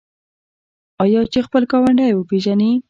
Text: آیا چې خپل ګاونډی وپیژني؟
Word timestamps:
آیا 1.03 1.21
چې 1.31 1.39
خپل 1.47 1.63
ګاونډی 1.71 2.11
وپیژني؟ 2.15 2.71